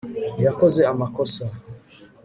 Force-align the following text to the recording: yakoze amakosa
yakoze 0.45 0.81
amakosa 0.91 1.43